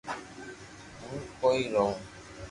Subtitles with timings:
[1.01, 1.91] ھون ڪوئي رووُ